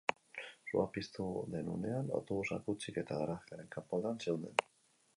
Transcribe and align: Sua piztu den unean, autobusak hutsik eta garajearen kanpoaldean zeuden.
Sua 0.69 0.85
piztu 0.95 1.25
den 1.57 1.69
unean, 1.75 2.11
autobusak 2.21 2.67
hutsik 2.73 3.01
eta 3.05 3.21
garajearen 3.23 3.73
kanpoaldean 3.77 4.23
zeuden. 4.27 4.69